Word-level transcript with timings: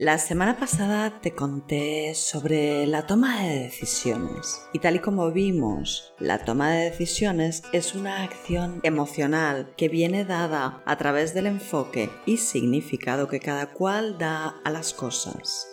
La 0.00 0.16
semana 0.16 0.56
pasada 0.58 1.20
te 1.20 1.34
conté 1.34 2.14
sobre 2.14 2.86
la 2.86 3.06
toma 3.06 3.42
de 3.42 3.64
decisiones 3.64 4.62
y 4.72 4.78
tal 4.78 4.96
y 4.96 5.00
como 5.00 5.30
vimos, 5.30 6.14
la 6.18 6.42
toma 6.42 6.70
de 6.70 6.84
decisiones 6.88 7.64
es 7.74 7.94
una 7.94 8.22
acción 8.22 8.80
emocional 8.82 9.74
que 9.76 9.90
viene 9.90 10.24
dada 10.24 10.82
a 10.86 10.96
través 10.96 11.34
del 11.34 11.48
enfoque 11.48 12.08
y 12.24 12.38
significado 12.38 13.28
que 13.28 13.40
cada 13.40 13.74
cual 13.74 14.16
da 14.16 14.58
a 14.64 14.70
las 14.70 14.94
cosas. 14.94 15.68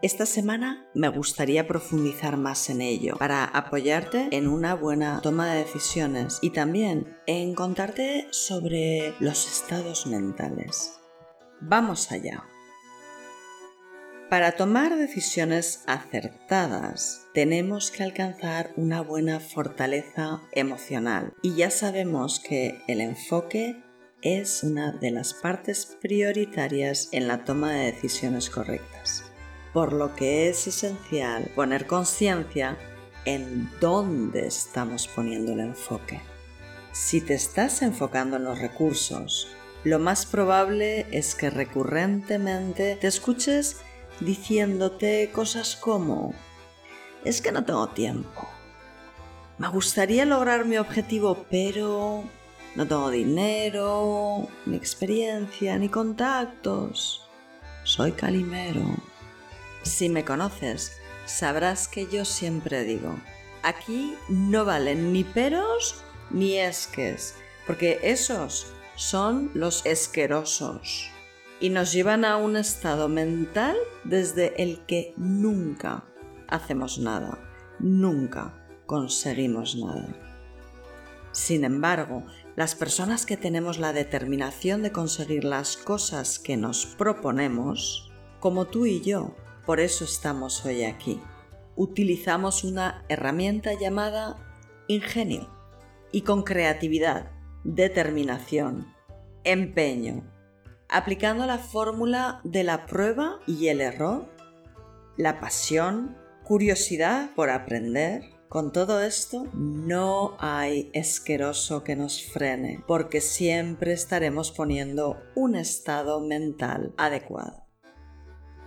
Esta 0.00 0.24
semana 0.24 0.88
me 0.94 1.10
gustaría 1.10 1.68
profundizar 1.68 2.38
más 2.38 2.70
en 2.70 2.80
ello 2.80 3.16
para 3.18 3.44
apoyarte 3.44 4.28
en 4.30 4.48
una 4.48 4.76
buena 4.76 5.20
toma 5.20 5.46
de 5.52 5.64
decisiones 5.64 6.38
y 6.40 6.54
también 6.54 7.18
en 7.26 7.54
contarte 7.54 8.28
sobre 8.30 9.12
los 9.20 9.46
estados 9.46 10.06
mentales. 10.06 10.98
Vamos 11.60 12.10
allá. 12.12 12.46
Para 14.28 14.52
tomar 14.52 14.94
decisiones 14.98 15.84
acertadas 15.86 17.26
tenemos 17.32 17.90
que 17.90 18.02
alcanzar 18.02 18.74
una 18.76 19.00
buena 19.00 19.40
fortaleza 19.40 20.42
emocional 20.52 21.32
y 21.40 21.54
ya 21.54 21.70
sabemos 21.70 22.38
que 22.38 22.82
el 22.88 23.00
enfoque 23.00 23.82
es 24.20 24.62
una 24.62 24.92
de 24.92 25.12
las 25.12 25.32
partes 25.32 25.96
prioritarias 26.02 27.08
en 27.12 27.26
la 27.26 27.44
toma 27.44 27.72
de 27.72 27.92
decisiones 27.92 28.50
correctas, 28.50 29.24
por 29.72 29.94
lo 29.94 30.14
que 30.14 30.50
es 30.50 30.66
esencial 30.66 31.50
poner 31.54 31.86
conciencia 31.86 32.76
en 33.24 33.70
dónde 33.80 34.46
estamos 34.46 35.08
poniendo 35.08 35.52
el 35.52 35.60
enfoque. 35.60 36.20
Si 36.92 37.22
te 37.22 37.32
estás 37.32 37.80
enfocando 37.80 38.36
en 38.36 38.44
los 38.44 38.58
recursos, 38.58 39.48
lo 39.84 39.98
más 39.98 40.26
probable 40.26 41.06
es 41.12 41.34
que 41.34 41.48
recurrentemente 41.48 42.96
te 42.96 43.06
escuches 43.06 43.78
diciéndote 44.20 45.30
cosas 45.32 45.76
como, 45.76 46.34
es 47.24 47.40
que 47.40 47.52
no 47.52 47.64
tengo 47.64 47.88
tiempo. 47.88 48.48
Me 49.58 49.68
gustaría 49.68 50.24
lograr 50.24 50.64
mi 50.64 50.76
objetivo, 50.76 51.44
pero 51.50 52.24
no 52.74 52.86
tengo 52.86 53.10
dinero, 53.10 54.48
ni 54.66 54.76
experiencia, 54.76 55.76
ni 55.78 55.88
contactos. 55.88 57.26
Soy 57.82 58.12
calimero. 58.12 58.84
Si 59.82 60.08
me 60.08 60.24
conoces, 60.24 60.92
sabrás 61.26 61.88
que 61.88 62.06
yo 62.06 62.24
siempre 62.24 62.84
digo, 62.84 63.14
aquí 63.62 64.14
no 64.28 64.64
valen 64.64 65.12
ni 65.12 65.24
peros 65.24 66.02
ni 66.30 66.58
esques, 66.58 67.34
porque 67.66 67.98
esos 68.02 68.66
son 68.96 69.50
los 69.54 69.84
esquerosos 69.86 71.10
y 71.60 71.70
nos 71.70 71.92
llevan 71.92 72.24
a 72.24 72.36
un 72.36 72.56
estado 72.56 73.08
mental 73.08 73.76
desde 74.08 74.62
el 74.62 74.84
que 74.86 75.12
nunca 75.16 76.04
hacemos 76.48 76.98
nada, 76.98 77.38
nunca 77.78 78.66
conseguimos 78.86 79.76
nada. 79.76 80.08
Sin 81.32 81.64
embargo, 81.64 82.24
las 82.56 82.74
personas 82.74 83.26
que 83.26 83.36
tenemos 83.36 83.78
la 83.78 83.92
determinación 83.92 84.82
de 84.82 84.92
conseguir 84.92 85.44
las 85.44 85.76
cosas 85.76 86.38
que 86.38 86.56
nos 86.56 86.86
proponemos, 86.86 88.10
como 88.40 88.64
tú 88.64 88.86
y 88.86 89.02
yo, 89.02 89.36
por 89.66 89.78
eso 89.78 90.04
estamos 90.04 90.64
hoy 90.64 90.84
aquí, 90.84 91.20
utilizamos 91.76 92.64
una 92.64 93.04
herramienta 93.08 93.74
llamada 93.74 94.36
ingenio 94.88 95.48
y 96.10 96.22
con 96.22 96.42
creatividad, 96.42 97.30
determinación, 97.62 98.92
empeño, 99.44 100.24
aplicando 100.88 101.46
la 101.46 101.58
fórmula 101.58 102.40
de 102.44 102.64
la 102.64 102.86
prueba 102.86 103.40
y 103.46 103.68
el 103.68 103.80
error, 103.80 104.28
la 105.16 105.40
pasión, 105.40 106.16
curiosidad 106.44 107.30
por 107.34 107.50
aprender. 107.50 108.22
Con 108.48 108.72
todo 108.72 109.02
esto 109.02 109.46
no 109.52 110.34
hay 110.38 110.90
esqueroso 110.94 111.84
que 111.84 111.96
nos 111.96 112.22
frene, 112.22 112.82
porque 112.86 113.20
siempre 113.20 113.92
estaremos 113.92 114.50
poniendo 114.52 115.20
un 115.34 115.54
estado 115.54 116.20
mental 116.20 116.94
adecuado. 116.96 117.66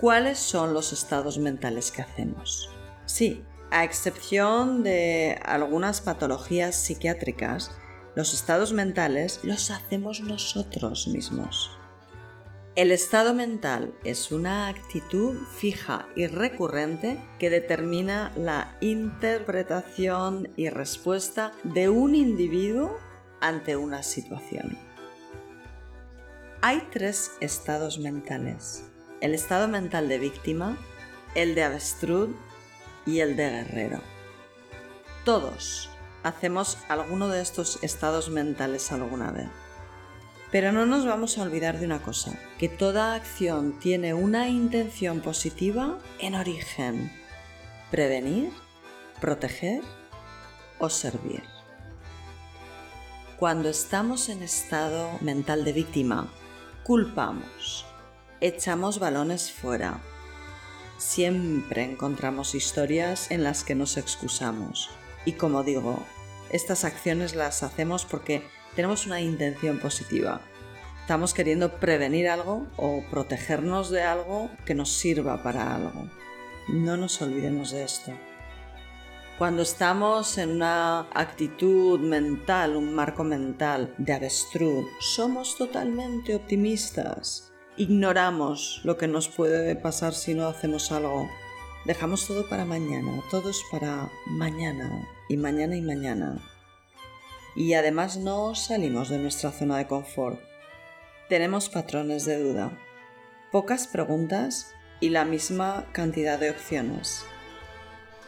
¿Cuáles 0.00 0.38
son 0.38 0.74
los 0.74 0.92
estados 0.92 1.38
mentales 1.38 1.92
que 1.92 2.02
hacemos? 2.02 2.70
Sí, 3.04 3.44
a 3.70 3.84
excepción 3.84 4.82
de 4.82 5.38
algunas 5.44 6.00
patologías 6.00 6.74
psiquiátricas, 6.74 7.70
los 8.16 8.34
estados 8.34 8.72
mentales 8.72 9.40
los 9.44 9.70
hacemos 9.70 10.20
nosotros 10.20 11.06
mismos. 11.06 11.77
El 12.78 12.92
estado 12.92 13.34
mental 13.34 13.92
es 14.04 14.30
una 14.30 14.68
actitud 14.68 15.36
fija 15.56 16.06
y 16.14 16.28
recurrente 16.28 17.20
que 17.40 17.50
determina 17.50 18.30
la 18.36 18.76
interpretación 18.80 20.52
y 20.54 20.68
respuesta 20.68 21.50
de 21.64 21.88
un 21.88 22.14
individuo 22.14 22.96
ante 23.40 23.74
una 23.74 24.04
situación. 24.04 24.78
Hay 26.62 26.86
tres 26.92 27.32
estados 27.40 27.98
mentales. 27.98 28.84
El 29.20 29.34
estado 29.34 29.66
mental 29.66 30.08
de 30.08 30.20
víctima, 30.20 30.78
el 31.34 31.56
de 31.56 31.64
avestruz 31.64 32.30
y 33.04 33.18
el 33.18 33.34
de 33.34 33.50
guerrero. 33.50 34.00
Todos 35.24 35.90
hacemos 36.22 36.78
alguno 36.88 37.26
de 37.26 37.42
estos 37.42 37.82
estados 37.82 38.30
mentales 38.30 38.92
alguna 38.92 39.32
vez. 39.32 39.48
Pero 40.50 40.72
no 40.72 40.86
nos 40.86 41.04
vamos 41.04 41.36
a 41.36 41.42
olvidar 41.42 41.78
de 41.78 41.86
una 41.86 42.00
cosa, 42.00 42.32
que 42.58 42.68
toda 42.68 43.14
acción 43.14 43.78
tiene 43.78 44.14
una 44.14 44.48
intención 44.48 45.20
positiva 45.20 45.98
en 46.18 46.34
origen. 46.34 47.12
Prevenir, 47.90 48.50
proteger 49.20 49.82
o 50.78 50.88
servir. 50.88 51.42
Cuando 53.38 53.68
estamos 53.68 54.30
en 54.30 54.42
estado 54.42 55.10
mental 55.20 55.64
de 55.64 55.72
víctima, 55.72 56.32
culpamos, 56.82 57.84
echamos 58.40 58.98
balones 58.98 59.52
fuera. 59.52 60.00
Siempre 60.96 61.84
encontramos 61.84 62.54
historias 62.54 63.30
en 63.30 63.44
las 63.44 63.62
que 63.62 63.74
nos 63.74 63.96
excusamos. 63.96 64.90
Y 65.24 65.32
como 65.32 65.62
digo, 65.62 66.02
estas 66.50 66.84
acciones 66.84 67.34
las 67.34 67.62
hacemos 67.62 68.04
porque 68.04 68.42
tenemos 68.74 69.06
una 69.06 69.20
intención 69.20 69.78
positiva. 69.78 70.40
Estamos 71.00 71.32
queriendo 71.32 71.80
prevenir 71.80 72.28
algo 72.28 72.66
o 72.76 73.02
protegernos 73.10 73.90
de 73.90 74.02
algo 74.02 74.50
que 74.66 74.74
nos 74.74 74.90
sirva 74.92 75.42
para 75.42 75.74
algo. 75.74 76.08
No 76.68 76.96
nos 76.98 77.22
olvidemos 77.22 77.70
de 77.70 77.84
esto. 77.84 78.12
Cuando 79.38 79.62
estamos 79.62 80.36
en 80.36 80.50
una 80.50 81.00
actitud 81.14 82.00
mental, 82.00 82.76
un 82.76 82.94
marco 82.94 83.24
mental 83.24 83.94
de 83.96 84.12
avestruz, 84.12 84.86
somos 85.00 85.56
totalmente 85.56 86.34
optimistas. 86.34 87.52
Ignoramos 87.76 88.82
lo 88.84 88.98
que 88.98 89.06
nos 89.06 89.28
puede 89.28 89.76
pasar 89.76 90.12
si 90.12 90.34
no 90.34 90.46
hacemos 90.46 90.92
algo. 90.92 91.30
Dejamos 91.86 92.26
todo 92.26 92.48
para 92.48 92.64
mañana, 92.64 93.22
todo 93.30 93.48
es 93.48 93.62
para 93.70 94.10
mañana 94.26 95.08
y 95.28 95.36
mañana 95.36 95.76
y 95.76 95.80
mañana 95.80 96.38
y 97.58 97.74
además 97.74 98.16
no 98.16 98.54
salimos 98.54 99.08
de 99.08 99.18
nuestra 99.18 99.50
zona 99.50 99.78
de 99.78 99.88
confort. 99.88 100.40
Tenemos 101.28 101.68
patrones 101.68 102.24
de 102.24 102.38
duda, 102.38 102.70
pocas 103.50 103.88
preguntas 103.88 104.76
y 105.00 105.08
la 105.08 105.24
misma 105.24 105.84
cantidad 105.90 106.38
de 106.38 106.50
opciones. 106.50 107.24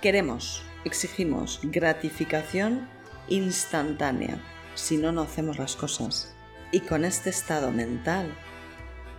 Queremos, 0.00 0.64
exigimos 0.84 1.60
gratificación 1.62 2.88
instantánea, 3.28 4.42
si 4.74 4.96
no, 4.96 5.12
no 5.12 5.22
hacemos 5.22 5.58
las 5.58 5.76
cosas. 5.76 6.34
Y 6.72 6.80
con 6.80 7.04
este 7.04 7.30
estado 7.30 7.70
mental, 7.70 8.34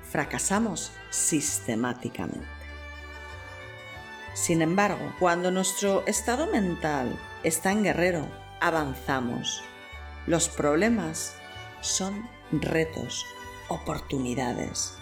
fracasamos 0.04 0.92
sistemáticamente. 1.10 2.46
Sin 4.34 4.62
embargo, 4.62 5.16
cuando 5.20 5.52
nuestro 5.52 6.06
estado 6.06 6.48
mental 6.48 7.18
está 7.44 7.72
en 7.72 7.84
guerrero, 7.84 8.28
avanzamos, 8.60 9.64
los 10.28 10.50
problemas 10.50 11.34
son 11.82 12.30
retos, 12.52 13.26
oportunidades. 13.70 14.94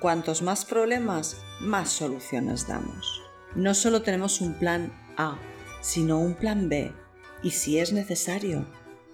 Cuantos 0.00 0.42
más 0.42 0.64
problemas, 0.64 1.42
más 1.60 1.90
soluciones 1.90 2.66
damos. 2.68 3.22
No 3.54 3.74
solo 3.74 4.02
tenemos 4.02 4.40
un 4.40 4.54
plan 4.54 4.92
A, 5.16 5.38
sino 5.80 6.18
un 6.18 6.34
plan 6.34 6.68
B 6.68 6.92
y 7.42 7.52
si 7.52 7.78
es 7.78 7.92
necesario, 7.92 8.66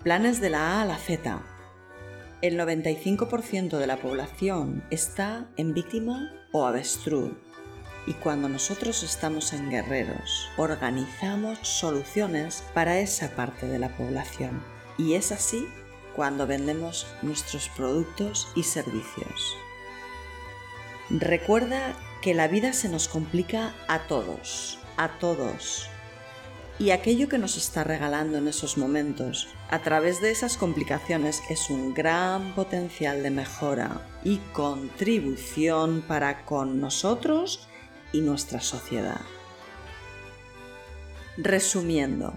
planes 0.02 0.40
de 0.40 0.50
la 0.50 0.78
A 0.78 0.82
a 0.82 0.84
la 0.84 0.98
Z. 0.98 1.40
El 2.42 2.58
95% 2.58 3.78
de 3.78 3.86
la 3.86 3.98
población 3.98 4.84
está 4.90 5.48
en 5.56 5.72
víctima 5.72 6.32
o 6.52 6.66
avestruz 6.66 7.32
y 8.06 8.12
cuando 8.14 8.48
nosotros 8.48 9.02
estamos 9.02 9.52
en 9.52 9.70
guerreros, 9.70 10.50
organizamos 10.56 11.58
soluciones 11.62 12.64
para 12.74 12.98
esa 12.98 13.30
parte 13.30 13.66
de 13.66 13.78
la 13.78 13.96
población. 13.96 14.62
Y 14.98 15.14
es 15.14 15.32
así 15.32 15.68
cuando 16.14 16.46
vendemos 16.46 17.06
nuestros 17.22 17.68
productos 17.70 18.48
y 18.54 18.62
servicios. 18.62 19.56
Recuerda 21.10 21.94
que 22.22 22.34
la 22.34 22.48
vida 22.48 22.72
se 22.72 22.88
nos 22.88 23.08
complica 23.08 23.74
a 23.88 24.06
todos, 24.06 24.78
a 24.96 25.18
todos. 25.18 25.88
Y 26.78 26.90
aquello 26.90 27.28
que 27.28 27.38
nos 27.38 27.56
está 27.56 27.84
regalando 27.84 28.38
en 28.38 28.48
esos 28.48 28.78
momentos, 28.78 29.48
a 29.70 29.80
través 29.80 30.20
de 30.20 30.30
esas 30.30 30.56
complicaciones, 30.56 31.42
es 31.50 31.70
un 31.70 31.94
gran 31.94 32.54
potencial 32.54 33.22
de 33.22 33.30
mejora 33.30 34.00
y 34.24 34.38
contribución 34.52 36.02
para 36.08 36.44
con 36.44 36.80
nosotros 36.80 37.68
y 38.12 38.22
nuestra 38.22 38.60
sociedad. 38.60 39.20
Resumiendo, 41.36 42.34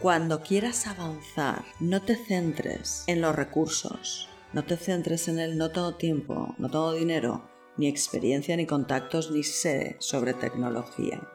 cuando 0.00 0.42
quieras 0.42 0.86
avanzar, 0.86 1.64
no 1.80 2.02
te 2.02 2.16
centres 2.16 3.04
en 3.06 3.22
los 3.22 3.34
recursos, 3.34 4.28
no 4.52 4.64
te 4.64 4.76
centres 4.76 5.26
en 5.28 5.38
el 5.38 5.56
no 5.56 5.70
tengo 5.70 5.94
tiempo, 5.94 6.54
no 6.58 6.68
tengo 6.68 6.92
dinero, 6.92 7.48
ni 7.78 7.88
experiencia, 7.88 8.56
ni 8.56 8.66
contactos, 8.66 9.30
ni 9.30 9.42
sé 9.42 9.96
sobre 9.98 10.34
tecnología. 10.34 11.26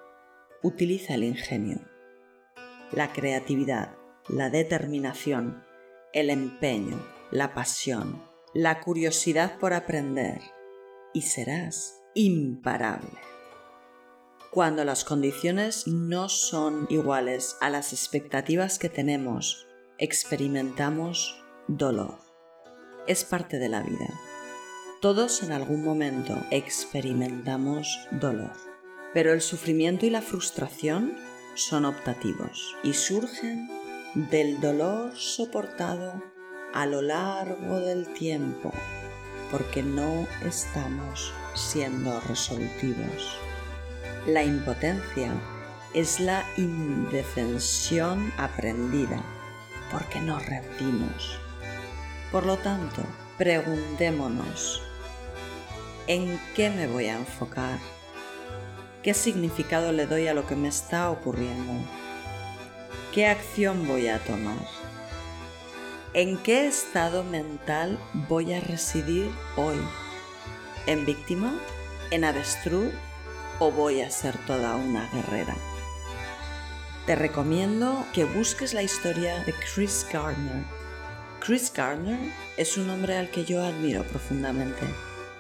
Utiliza 0.62 1.16
el 1.16 1.24
ingenio, 1.24 1.82
la 2.92 3.12
creatividad, 3.12 3.96
la 4.30 4.52
determinación, 4.52 5.64
el 6.14 6.30
empeño, 6.30 7.04
la 7.32 7.56
pasión, 7.56 8.24
la 8.54 8.80
curiosidad 8.80 9.58
por 9.58 9.74
aprender 9.74 10.40
y 11.14 11.24
serás 11.24 12.00
imparable. 12.14 13.31
Cuando 14.52 14.84
las 14.84 15.06
condiciones 15.06 15.88
no 15.88 16.28
son 16.28 16.86
iguales 16.90 17.56
a 17.62 17.70
las 17.70 17.94
expectativas 17.94 18.80
que 18.80 18.90
tenemos, 18.90 19.66
experimentamos 19.98 21.42
dolor. 21.70 22.18
Es 23.08 23.24
parte 23.24 23.60
de 23.60 23.70
la 23.70 23.82
vida. 23.82 24.10
Todos 25.00 25.42
en 25.42 25.54
algún 25.54 25.86
momento 25.86 26.36
experimentamos 26.52 27.98
dolor, 28.12 28.52
pero 29.14 29.32
el 29.32 29.40
sufrimiento 29.40 30.06
y 30.06 30.10
la 30.10 30.22
frustración 30.22 31.16
son 31.56 31.86
optativos 31.86 32.76
y 32.84 32.92
surgen 32.92 33.70
del 34.30 34.60
dolor 34.60 35.16
soportado 35.16 36.22
a 36.74 36.86
lo 36.88 37.02
largo 37.02 37.80
del 37.80 38.12
tiempo, 38.12 38.74
porque 39.50 39.82
no 39.82 40.28
estamos 40.46 41.32
siendo 41.56 42.20
resolutivos. 42.28 43.40
La 44.26 44.44
impotencia 44.44 45.34
es 45.94 46.20
la 46.20 46.46
indefensión 46.58 48.32
aprendida, 48.38 49.22
porque 49.92 50.20
nos 50.20 50.46
rendimos. 50.46 51.40
Por 52.32 52.46
lo 52.46 52.58
tanto, 52.58 53.02
preguntémonos, 53.38 54.84
¿En 56.08 56.42
qué 56.56 56.70
me 56.70 56.88
voy 56.88 57.06
a 57.06 57.18
enfocar? 57.18 57.80
¿Qué 59.04 59.14
significado 59.14 59.92
le 59.92 60.08
doy 60.08 60.28
a 60.28 60.34
lo 60.34 60.46
que 60.48 60.56
me 60.56 60.68
está 60.68 61.10
ocurriendo? 61.10 61.74
¿Qué 63.14 63.28
acción 63.28 63.88
voy 63.88 64.08
a 64.08 64.20
tomar? 64.20 64.58
¿En 66.14 66.38
qué 66.38 66.68
estado 66.68 67.24
mental 67.24 68.00
voy 68.28 68.54
a 68.54 68.60
residir 68.60 69.32
hoy? 69.56 69.78
¿En 70.88 71.06
víctima? 71.06 71.54
¿En 72.10 72.26
avestruz? 72.26 72.92
¿O 73.62 73.72
voy 73.72 74.02
a 74.02 74.12
ser 74.12 74.36
toda 74.46 74.76
una 74.76 75.08
guerrera? 75.12 75.56
Te 77.06 77.16
recomiendo 77.16 78.06
que 78.14 78.26
busques 78.26 78.74
la 78.74 78.84
historia 78.84 79.44
de 79.46 79.54
Chris 79.54 80.06
Gardner. 80.12 80.66
Chris 81.40 81.72
Gardner 81.72 82.20
es 82.58 82.78
un 82.78 82.90
hombre 82.90 83.16
al 83.18 83.30
que 83.30 83.46
yo 83.46 83.64
admiro 83.64 84.04
profundamente 84.04 84.86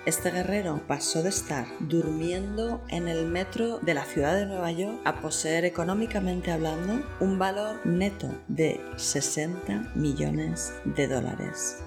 este 0.03 0.31
guerrero 0.31 0.81
pasó 0.87 1.21
de 1.21 1.29
estar 1.29 1.67
durmiendo 1.79 2.81
en 2.89 3.07
el 3.07 3.27
metro 3.27 3.77
de 3.79 3.93
la 3.93 4.03
ciudad 4.03 4.35
de 4.35 4.47
Nueva 4.47 4.71
York 4.71 4.99
a 5.05 5.21
poseer 5.21 5.63
económicamente 5.63 6.51
hablando 6.51 7.03
un 7.19 7.37
valor 7.37 7.85
neto 7.85 8.27
de 8.47 8.81
60 8.95 9.91
millones 9.93 10.73
de 10.85 11.07
dólares. 11.07 11.83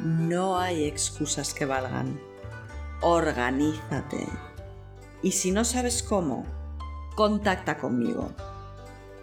No 0.00 0.58
hay 0.58 0.84
excusas 0.84 1.54
que 1.54 1.64
valgan. 1.64 2.20
Organízate. 3.02 4.26
Y 5.22 5.30
si 5.32 5.52
no 5.52 5.64
sabes 5.64 6.02
cómo, 6.02 6.44
contacta 7.14 7.78
conmigo. 7.78 8.32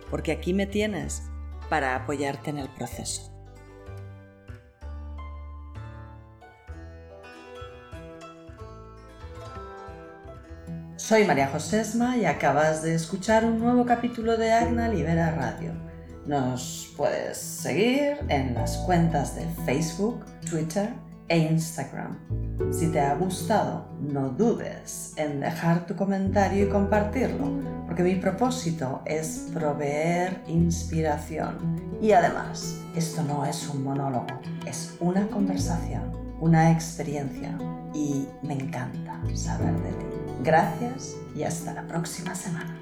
Porque 0.10 0.32
aquí 0.32 0.54
me 0.54 0.66
tienes 0.66 1.24
para 1.70 1.96
apoyarte 1.96 2.50
en 2.50 2.60
el 2.60 2.70
proceso. 2.70 3.30
Soy 10.96 11.26
María 11.26 11.48
Josesma 11.48 12.18
y 12.18 12.26
acabas 12.26 12.84
de 12.84 12.94
escuchar 12.96 13.44
un 13.44 13.60
nuevo 13.60 13.86
capítulo 13.86 14.38
de 14.38 14.54
Agna 14.54 14.88
Libera 14.88 15.32
Radio. 15.32 15.74
Nos 16.26 16.94
puedes 16.96 17.38
seguir 17.38 18.20
en 18.30 18.54
las 18.54 18.78
cuentas 18.78 19.36
de 19.36 19.48
Facebook, 19.66 20.24
Twitter 20.50 20.94
e 21.30 21.38
Instagram. 21.38 22.18
Si 22.72 22.92
te 22.92 23.00
ha 23.00 23.16
gustado, 23.16 23.88
no 24.02 24.30
dudes 24.30 25.14
en 25.16 25.40
dejar 25.40 25.86
tu 25.86 25.96
comentario 25.96 26.66
y 26.66 26.70
compartirlo, 26.70 27.52
porque 27.86 28.04
mi 28.04 28.16
propósito 28.16 29.02
es 29.06 29.50
proveer 29.54 30.42
inspiración. 30.48 31.80
Y 32.02 32.12
además, 32.12 32.76
esto 32.96 33.24
no 33.24 33.46
es 33.46 33.68
un 33.70 33.84
monólogo, 33.84 34.28
es 34.66 34.98
una 35.00 35.28
conversación, 35.28 36.12
una 36.42 36.72
experiencia 36.72 37.58
y 37.94 38.28
me 38.42 38.56
encanta 38.56 39.22
saber 39.34 39.74
de 39.82 39.92
ti. 39.92 40.06
Gracias 40.44 41.16
y 41.36 41.44
hasta 41.44 41.74
la 41.74 41.88
próxima 41.88 42.36
semana. 42.36 42.76